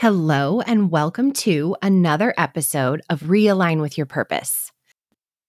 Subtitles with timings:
[0.00, 4.72] Hello, and welcome to another episode of Realign with Your Purpose.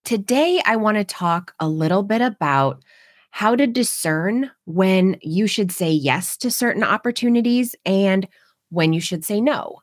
[0.04, 2.84] Today, I want to talk a little bit about
[3.30, 8.28] how to discern when you should say yes to certain opportunities and
[8.68, 9.80] when you should say no.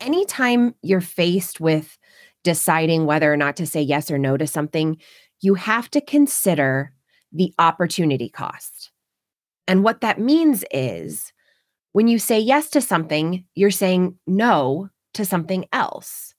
[0.00, 1.98] Anytime you're faced with
[2.44, 4.96] deciding whether or not to say yes or no to something,
[5.42, 6.94] you have to consider
[7.32, 8.92] the opportunity cost.
[9.68, 11.34] And what that means is,
[11.92, 16.34] when you say yes to something, you're saying no to something else.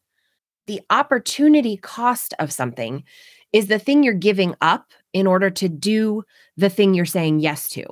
[0.67, 3.03] The opportunity cost of something
[3.51, 6.23] is the thing you're giving up in order to do
[6.57, 7.85] the thing you're saying yes to.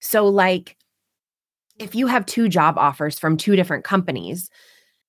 [0.00, 0.76] So, like,
[1.78, 4.50] if you have two job offers from two different companies,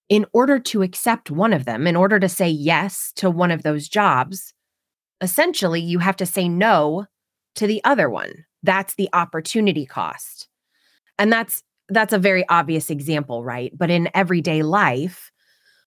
[0.09, 3.61] in order to accept one of them, in order to say yes to one of
[3.61, 4.53] those jobs,
[5.21, 7.05] essentially you have to say no
[7.55, 8.45] to the other one.
[8.63, 10.48] That's the opportunity cost.
[11.19, 13.71] And that's that's a very obvious example, right?
[13.77, 15.31] But in everyday life,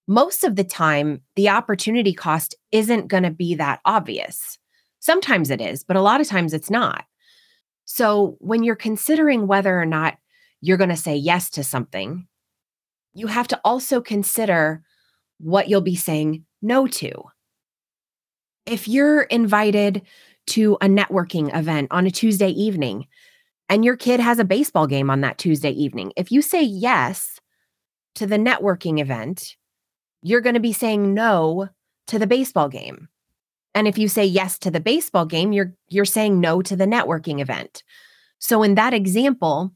[0.07, 4.57] most of the time the opportunity cost isn't going to be that obvious.
[4.99, 7.05] Sometimes it is, but a lot of times it's not.
[7.85, 10.17] So when you're considering whether or not
[10.61, 12.27] you're going to say yes to something,
[13.13, 14.81] you have to also consider
[15.39, 17.11] what you'll be saying no to.
[18.65, 20.03] If you're invited
[20.47, 23.07] to a networking event on a Tuesday evening
[23.69, 27.39] and your kid has a baseball game on that Tuesday evening, if you say yes
[28.15, 29.55] to the networking event,
[30.21, 31.69] you're going to be saying no
[32.07, 33.07] to the baseball game.
[33.75, 36.85] And if you say yes to the baseball game, you're you're saying no to the
[36.85, 37.83] networking event.
[38.39, 39.73] So in that example,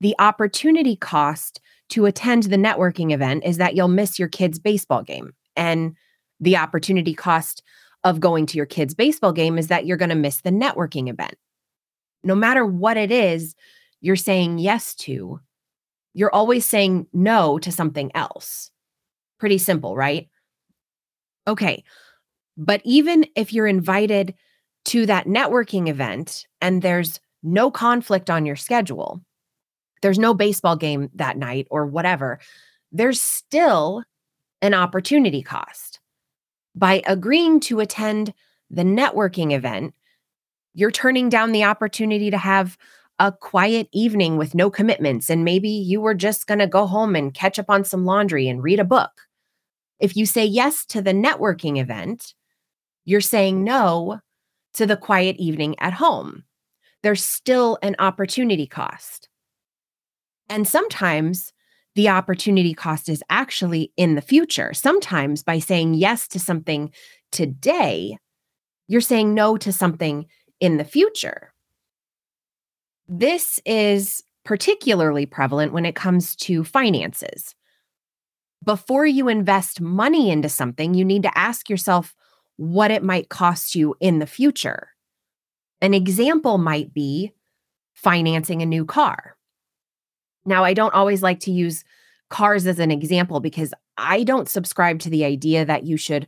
[0.00, 1.60] the opportunity cost
[1.90, 5.34] to attend the networking event is that you'll miss your kid's baseball game.
[5.56, 5.96] And
[6.38, 7.62] the opportunity cost
[8.04, 11.10] of going to your kid's baseball game is that you're going to miss the networking
[11.10, 11.34] event
[12.22, 13.54] no matter what it is
[14.00, 15.40] you're saying yes to,
[16.14, 18.70] you're always saying no to something else.
[19.38, 20.28] Pretty simple, right?
[21.46, 21.84] Okay.
[22.56, 24.34] But even if you're invited
[24.86, 29.22] to that networking event and there's no conflict on your schedule,
[30.02, 32.40] there's no baseball game that night or whatever,
[32.92, 34.02] there's still
[34.62, 36.00] an opportunity cost.
[36.74, 38.32] By agreeing to attend
[38.70, 39.94] the networking event,
[40.74, 42.76] you're turning down the opportunity to have
[43.18, 45.28] a quiet evening with no commitments.
[45.28, 48.48] And maybe you were just going to go home and catch up on some laundry
[48.48, 49.10] and read a book.
[49.98, 52.34] If you say yes to the networking event,
[53.04, 54.20] you're saying no
[54.74, 56.44] to the quiet evening at home.
[57.02, 59.28] There's still an opportunity cost.
[60.48, 61.52] And sometimes
[61.94, 64.72] the opportunity cost is actually in the future.
[64.72, 66.90] Sometimes by saying yes to something
[67.32, 68.16] today,
[68.88, 70.26] you're saying no to something
[70.60, 71.52] in the future.
[73.08, 77.54] This is particularly prevalent when it comes to finances.
[78.64, 82.14] Before you invest money into something, you need to ask yourself
[82.56, 84.88] what it might cost you in the future.
[85.80, 87.32] An example might be
[87.94, 89.36] financing a new car.
[90.44, 91.84] Now, I don't always like to use
[92.28, 96.26] cars as an example because I don't subscribe to the idea that you should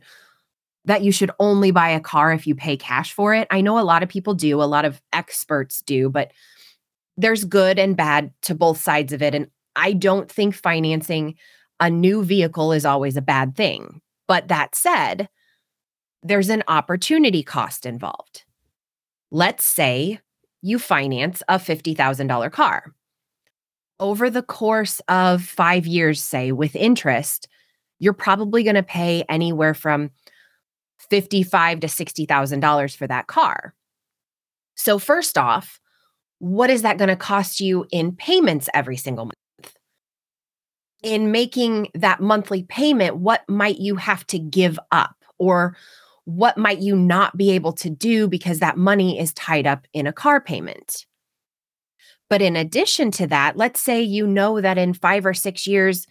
[0.85, 3.47] that you should only buy a car if you pay cash for it.
[3.49, 6.31] I know a lot of people do, a lot of experts do, but
[7.15, 9.33] there's good and bad to both sides of it.
[9.33, 11.35] And I don't think financing
[11.79, 14.01] a new vehicle is always a bad thing.
[14.27, 15.29] But that said,
[16.21, 18.43] there's an opportunity cost involved.
[19.31, 20.19] Let's say
[20.61, 22.93] you finance a $50,000 car.
[23.99, 27.47] Over the course of five years, say with interest,
[27.99, 30.11] you're probably going to pay anywhere from
[31.09, 33.73] fifty-five to sixty thousand dollars for that car.
[34.75, 35.79] So first off,
[36.39, 39.77] what is that going to cost you in payments every single month?
[41.03, 45.15] In making that monthly payment, what might you have to give up?
[45.37, 45.75] Or
[46.25, 50.07] what might you not be able to do because that money is tied up in
[50.07, 51.05] a car payment?
[52.29, 56.07] But in addition to that, let's say you know that in five or six years,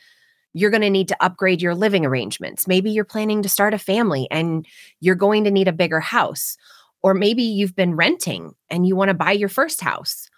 [0.54, 2.66] you're going to need to upgrade your living arrangements.
[2.66, 4.66] Maybe you're planning to start a family and
[5.00, 6.56] you're going to need a bigger house.
[7.02, 10.28] Or maybe you've been renting and you want to buy your first house.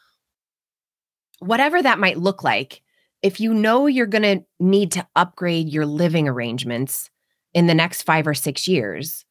[1.40, 2.80] Whatever that might look like,
[3.22, 7.10] if you know you're going to need to upgrade your living arrangements
[7.52, 9.24] in the next five or six years,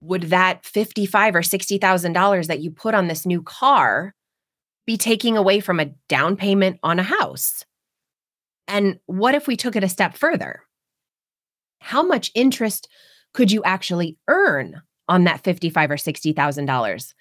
[0.00, 4.14] would that fifty-five or sixty thousand dollars that you put on this new car
[4.86, 7.64] be taking away from a down payment on a house?
[8.68, 10.62] And what if we took it a step further?
[11.80, 12.88] How much interest
[13.32, 17.14] could you actually earn on that fifty-five or sixty thousand dollars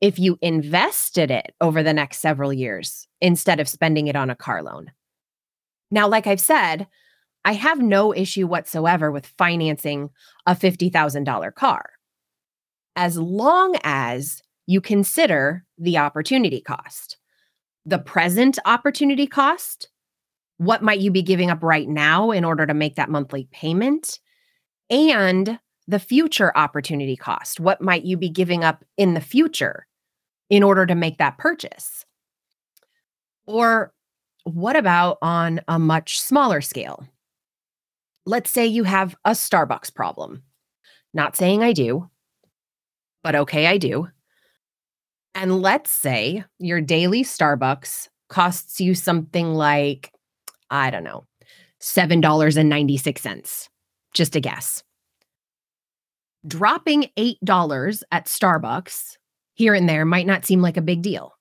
[0.00, 4.36] if you invested it over the next several years instead of spending it on a
[4.36, 4.90] car loan?
[5.90, 6.86] Now, like I've said,
[7.44, 10.10] I have no issue whatsoever with financing
[10.46, 11.90] a $50,000 car
[12.96, 17.16] as long as you consider the opportunity cost,
[17.86, 19.88] the present opportunity cost.
[20.60, 24.20] What might you be giving up right now in order to make that monthly payment?
[24.90, 25.58] And
[25.88, 27.60] the future opportunity cost.
[27.60, 29.86] What might you be giving up in the future
[30.50, 32.04] in order to make that purchase?
[33.46, 33.94] Or
[34.44, 37.08] what about on a much smaller scale?
[38.26, 40.42] Let's say you have a Starbucks problem.
[41.14, 42.10] Not saying I do,
[43.22, 44.08] but okay, I do.
[45.34, 50.12] And let's say your daily Starbucks costs you something like,
[50.70, 51.26] I don't know,
[51.80, 53.68] $7.96.
[54.12, 54.82] Just a guess.
[56.46, 59.16] Dropping $8 at Starbucks
[59.54, 61.34] here and there might not seem like a big deal.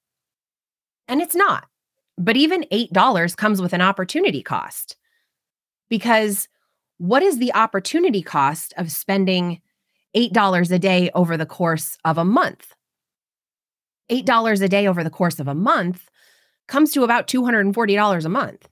[1.07, 1.65] And it's not.
[2.17, 4.97] But even $8 comes with an opportunity cost.
[5.89, 6.47] Because
[6.97, 9.61] what is the opportunity cost of spending
[10.15, 12.73] $8 a day over the course of a month.
[14.09, 16.09] $8 a day over the course of a month
[16.67, 18.67] comes to about $240 a month.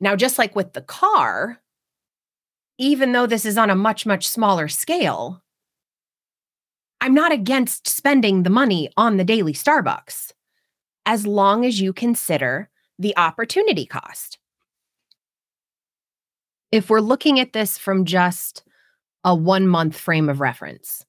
[0.00, 1.60] Now, just like with the car,
[2.78, 5.42] even though this is on a much, much smaller scale,
[7.00, 10.32] I'm not against spending the money on the daily Starbucks
[11.06, 14.38] as long as you consider the opportunity cost.
[16.72, 18.64] If we're looking at this from just
[19.24, 21.04] a one month frame of reference.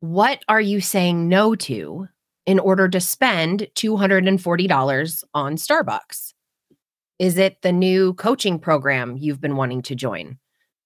[0.00, 2.08] What are you saying no to
[2.44, 6.32] in order to spend $240 on Starbucks?
[7.18, 10.38] Is it the new coaching program you've been wanting to join?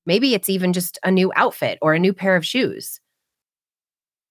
[0.06, 3.00] Maybe it's even just a new outfit or a new pair of shoes.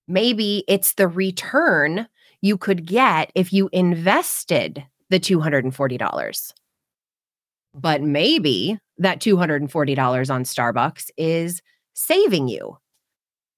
[0.08, 2.08] Maybe it's the return
[2.42, 6.54] you could get if you invested the $240.
[7.74, 11.62] But maybe that $240 on Starbucks is
[11.94, 12.78] saving you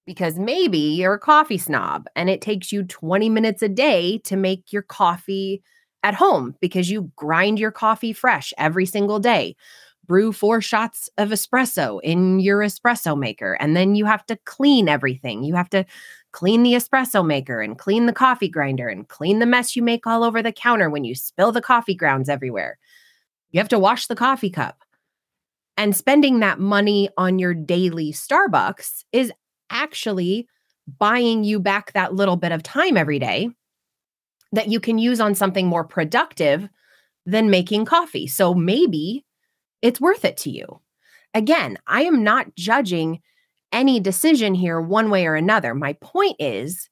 [0.05, 4.35] because maybe you're a coffee snob and it takes you 20 minutes a day to
[4.35, 5.61] make your coffee
[6.03, 9.55] at home because you grind your coffee fresh every single day.
[10.05, 14.89] Brew four shots of espresso in your espresso maker, and then you have to clean
[14.89, 15.43] everything.
[15.43, 15.85] You have to
[16.31, 20.07] clean the espresso maker and clean the coffee grinder and clean the mess you make
[20.07, 22.77] all over the counter when you spill the coffee grounds everywhere.
[23.51, 24.79] You have to wash the coffee cup.
[25.77, 29.31] And spending that money on your daily Starbucks is
[29.69, 30.47] actually
[30.99, 33.49] buying you back that little bit of time every day
[34.51, 36.67] that you can use on something more productive
[37.25, 38.27] than making coffee.
[38.27, 39.25] So maybe
[39.81, 40.81] it's worth it to you.
[41.33, 43.21] Again, I am not judging
[43.71, 45.73] any decision here one way or another.
[45.73, 46.89] My point is,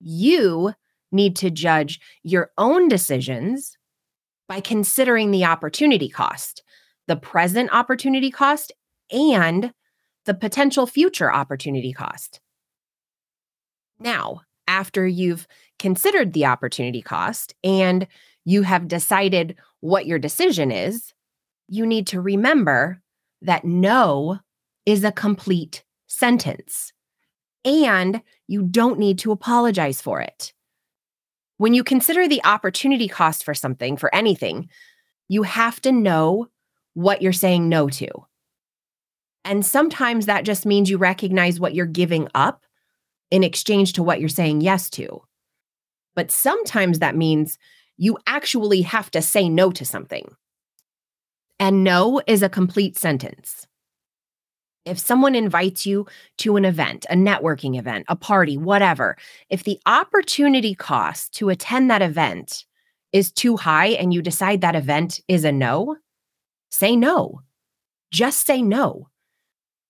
[0.00, 0.72] you
[1.10, 3.76] need to judge your own decisions
[4.48, 6.62] by considering the opportunity cost
[7.08, 8.72] the present opportunity cost
[9.10, 9.72] and
[10.24, 12.40] the potential future opportunity cost.
[13.98, 14.42] Now,
[14.72, 15.46] after you've
[15.78, 18.06] considered the opportunity cost and
[18.46, 21.12] you have decided what your decision is,
[21.68, 23.02] you need to remember
[23.42, 24.38] that no
[24.86, 26.92] is a complete sentence.
[27.66, 30.54] And you don't need to apologize for it.
[31.58, 34.70] When you consider the opportunity cost for something, for anything,
[35.28, 36.48] you have to know
[36.94, 38.08] what you're saying no to.
[39.44, 42.62] And sometimes that just means you recognize what you're giving up
[43.32, 45.22] in exchange to what you're saying yes to.
[46.14, 47.58] But sometimes that means
[47.96, 50.36] you actually have to say no to something.
[51.58, 53.66] And no is a complete sentence.
[54.84, 56.06] If someone invites you
[56.38, 59.16] to an event, a networking event, a party, whatever,
[59.48, 62.66] if the opportunity cost to attend that event
[63.12, 65.96] is too high and you decide that event is a no,
[66.70, 67.40] say no.
[68.10, 69.08] Just say no.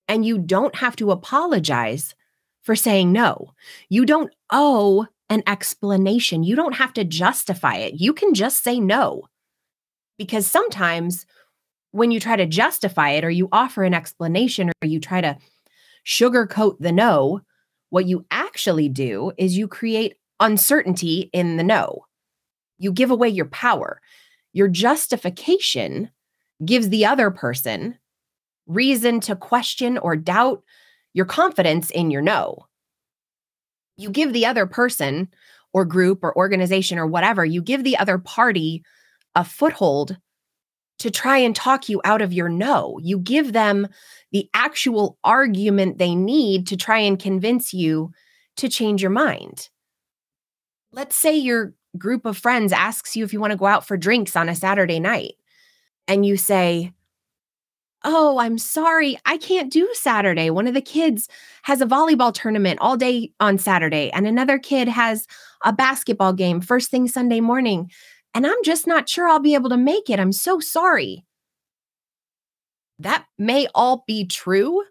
[0.07, 2.15] And you don't have to apologize
[2.63, 3.53] for saying no.
[3.89, 6.43] You don't owe an explanation.
[6.43, 7.95] You don't have to justify it.
[7.95, 9.23] You can just say no.
[10.17, 11.25] Because sometimes
[11.91, 15.37] when you try to justify it or you offer an explanation or you try to
[16.05, 17.41] sugarcoat the no,
[17.89, 22.05] what you actually do is you create uncertainty in the no.
[22.79, 24.01] You give away your power.
[24.51, 26.09] Your justification
[26.65, 27.97] gives the other person
[28.67, 30.63] reason to question or doubt
[31.13, 32.65] your confidence in your no.
[33.97, 35.29] You give the other person
[35.71, 38.83] or group or organization or whatever, you give the other party
[39.35, 40.17] a foothold
[40.99, 42.99] to try and talk you out of your no.
[43.01, 43.87] You give them
[44.31, 48.11] the actual argument they need to try and convince you
[48.57, 49.69] to change your mind.
[50.91, 53.97] Let's say your group of friends asks you if you want to go out for
[53.97, 55.33] drinks on a Saturday night,
[56.07, 56.93] and you say,
[58.05, 59.17] Oh, I'm sorry.
[59.25, 60.49] I can't do Saturday.
[60.49, 61.29] One of the kids
[61.63, 65.25] has a volleyball tournament all day on Saturday, and another kid has
[65.63, 67.89] a basketball game first thing Sunday morning
[68.33, 70.19] and I'm just not sure I'll be able to make it.
[70.19, 71.23] I'm so sorry.
[72.99, 74.83] That may all be true,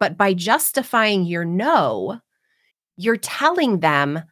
[0.00, 2.20] but by justifying your no,
[2.96, 4.22] you're telling them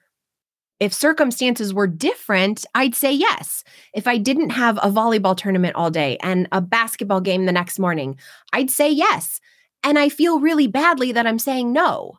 [0.83, 3.62] if circumstances were different, I'd say yes.
[3.95, 7.79] If I didn't have a volleyball tournament all day and a basketball game the next
[7.79, 8.19] morning,
[8.53, 9.41] I'd say yes.
[9.85, 12.19] And I feel really badly that I'm saying no.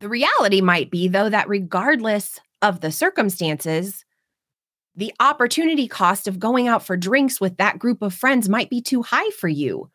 [0.00, 4.06] The reality might be, though, that regardless of the circumstances,
[4.96, 8.80] the opportunity cost of going out for drinks with that group of friends might be
[8.80, 9.90] too high for you,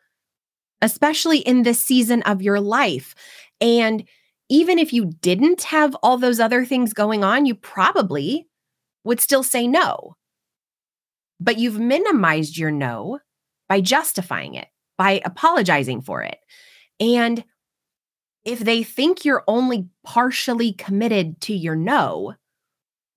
[0.80, 3.16] especially in this season of your life.
[3.60, 4.04] And
[4.48, 8.46] even if you didn't have all those other things going on, you probably
[9.04, 10.14] would still say no.
[11.40, 13.18] But you've minimized your no
[13.68, 16.38] by justifying it, by apologizing for it.
[17.00, 17.44] And
[18.44, 22.34] if they think you're only partially committed to your no,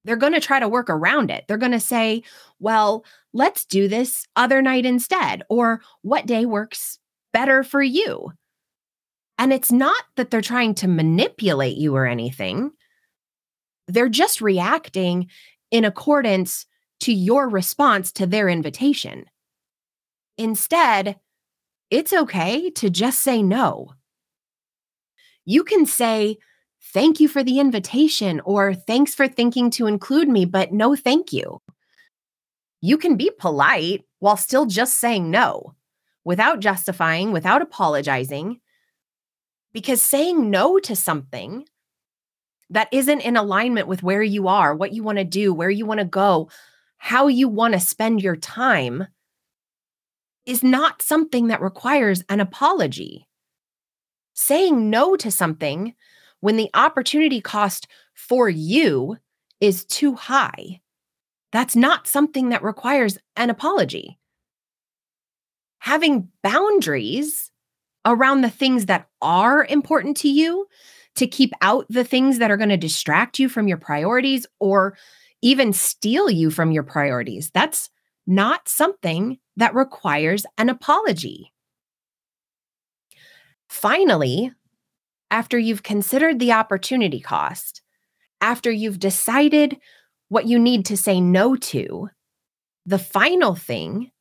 [0.04, 1.46] they're going to try to work around it.
[1.48, 2.24] They're going to say,
[2.60, 6.98] well, let's do this other night instead, or what day works
[7.32, 8.32] better for you.
[9.39, 12.72] And it's not that they're trying to manipulate you or anything,
[13.88, 15.29] they're just reacting
[15.72, 16.65] in accordance
[17.00, 19.25] to your response to their invitation.
[20.38, 21.17] Instead,
[21.89, 23.93] it's okay to just say no.
[25.46, 26.38] You can say,
[26.93, 31.31] thank you for the invitation or thanks for thinking to include me, but no thank
[31.31, 31.62] you.
[32.81, 35.75] You can be polite while still just saying no
[36.25, 38.60] without justifying, without apologizing,
[39.74, 41.66] because saying no to something
[42.70, 45.86] that isn't in alignment with where you are, what you want to do, where you
[45.86, 46.50] want to go,
[46.98, 49.08] how you want to spend your time
[50.46, 53.28] is not something that requires an apology.
[54.34, 55.94] Saying no to something
[56.40, 59.18] when the opportunity cost for you
[59.60, 60.82] is too high.
[61.52, 64.20] That's not something that requires an apology.
[65.80, 67.52] Having boundaries
[68.10, 70.68] around the things that are important to you
[71.16, 74.98] to keep out the things that are going to distract you from your priorities or
[75.42, 77.51] even steal you from your priorities.
[77.54, 77.89] That's
[78.25, 81.54] not something that requires an apology.
[83.70, 84.51] Finally,
[85.32, 87.82] after you've considered the opportunity cost,
[88.42, 89.78] after you've decided
[90.30, 92.10] what you need to say no to,
[92.86, 94.12] the final thing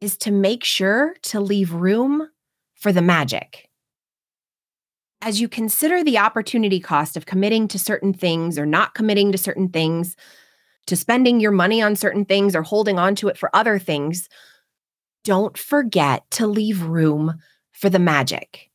[0.00, 2.28] is to make sure to leave room
[2.82, 3.68] for the magic.
[5.20, 9.38] As you consider the opportunity cost of committing to certain things or not committing to
[9.38, 10.16] certain things,
[10.88, 14.28] to spending your money on certain things or holding on to it for other things,
[15.22, 17.34] don't forget to leave room
[17.70, 18.68] for the magic.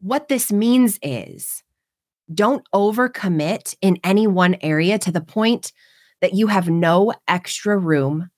[0.00, 1.62] What this means is
[2.34, 5.72] don't overcommit in any one area to the point
[6.20, 8.28] that you have no extra room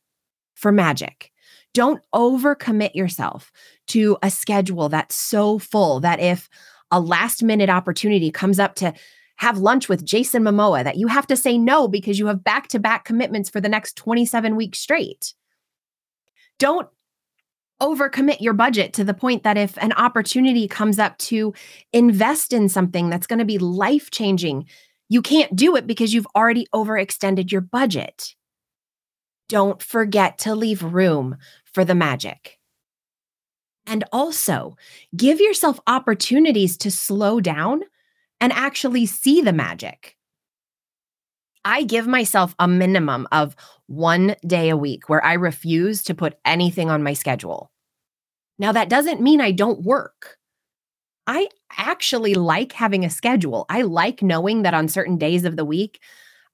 [0.55, 1.32] for magic.
[1.75, 3.51] Don't overcommit yourself
[3.89, 6.49] to a schedule that's so full that if
[6.91, 8.93] a last minute opportunity comes up to
[9.37, 12.69] have lunch with Jason Momoa, that you have to say no because you have back
[12.69, 15.35] to back commitments for the next 27 weeks straight.
[16.59, 16.89] Don't
[17.81, 21.53] overcommit your budget to the point that if an opportunity comes up to
[21.93, 24.67] invest in something that's going to be life changing,
[25.09, 28.35] you can't do it because you've already overextended your budget.
[29.49, 31.37] Don't forget to leave room
[31.73, 32.59] for the magic.
[33.87, 34.77] And also
[35.17, 37.83] give yourself opportunities to slow down
[38.41, 40.17] and actually see the magic.
[41.65, 43.55] I give myself a minimum of
[43.87, 47.71] one day a week where I refuse to put anything on my schedule.
[48.59, 50.39] Now, that doesn't mean I don't work.
[51.27, 53.67] I actually like having a schedule.
[53.69, 56.01] I like knowing that on certain days of the week,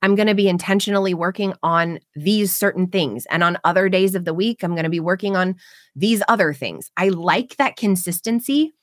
[0.03, 3.27] I'm going to be intentionally working on these certain things.
[3.31, 5.57] And on other days of the week, I'm going to be working on
[5.97, 6.91] these other things.
[6.97, 8.75] I like that consistency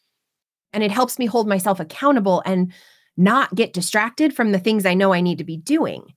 [0.74, 2.74] and it helps me hold myself accountable and
[3.16, 6.14] not get distracted from the things I know I need to be doing.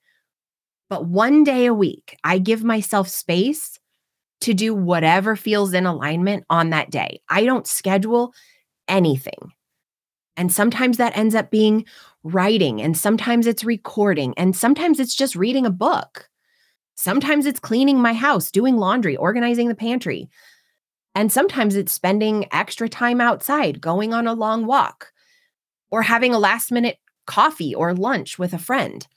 [0.91, 3.79] But one day a week, I give myself space
[4.41, 7.21] to do whatever feels in alignment on that day.
[7.29, 8.33] I don't schedule
[8.89, 9.53] anything.
[10.39, 11.85] And sometimes that ends up being
[12.23, 16.31] writing, and sometimes it's recording, and sometimes it's just reading a book.
[16.95, 20.31] Sometimes it's cleaning my house, doing laundry, organizing the pantry.
[21.15, 25.13] And sometimes it's spending extra time outside, going on a long walk,
[25.91, 29.09] or having a last minute coffee or lunch with a friend.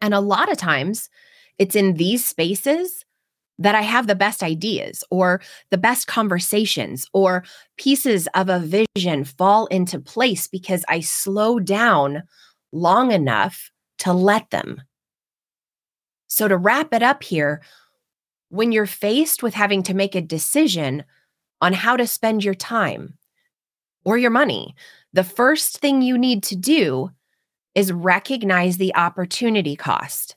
[0.00, 1.10] And a lot of times
[1.58, 3.04] it's in these spaces
[3.58, 7.44] that I have the best ideas or the best conversations or
[7.76, 12.24] pieces of a vision fall into place because I slow down
[12.72, 14.82] long enough to let them.
[16.26, 17.62] So, to wrap it up here,
[18.48, 21.04] when you're faced with having to make a decision
[21.60, 23.16] on how to spend your time
[24.04, 24.74] or your money,
[25.12, 27.10] the first thing you need to do
[27.74, 30.36] is recognize the opportunity cost.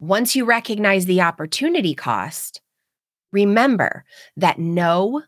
[0.00, 2.60] Once you recognize the opportunity cost,
[3.32, 4.04] remember
[4.36, 5.22] that no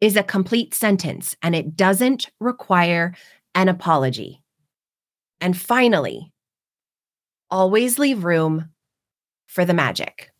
[0.00, 3.14] is a complete sentence and it doesn't require
[3.54, 4.42] an apology.
[5.40, 6.32] And finally,
[7.48, 8.70] always leave room
[9.46, 10.32] for the magic.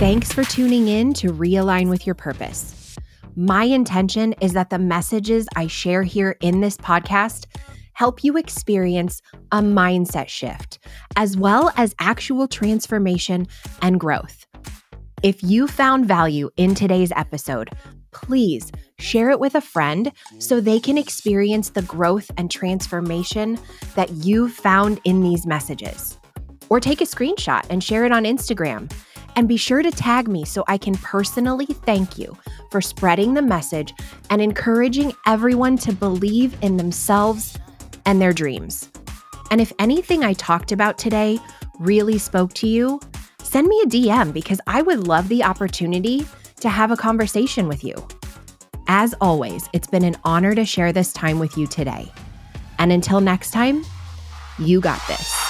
[0.00, 2.81] Thanks for tuning in to Realign with Your Purpose.
[3.36, 7.46] My intention is that the messages I share here in this podcast
[7.94, 10.78] help you experience a mindset shift,
[11.16, 13.46] as well as actual transformation
[13.80, 14.46] and growth.
[15.22, 17.70] If you found value in today's episode,
[18.12, 23.58] please share it with a friend so they can experience the growth and transformation
[23.94, 26.18] that you've found in these messages.
[26.68, 28.92] Or take a screenshot and share it on Instagram.
[29.36, 32.36] And be sure to tag me so I can personally thank you
[32.70, 33.94] for spreading the message
[34.30, 37.58] and encouraging everyone to believe in themselves
[38.04, 38.90] and their dreams.
[39.50, 41.38] And if anything I talked about today
[41.78, 43.00] really spoke to you,
[43.42, 46.26] send me a DM because I would love the opportunity
[46.60, 47.94] to have a conversation with you.
[48.88, 52.10] As always, it's been an honor to share this time with you today.
[52.78, 53.84] And until next time,
[54.58, 55.41] you got this.